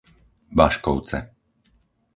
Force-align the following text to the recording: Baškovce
Baškovce 0.57 1.19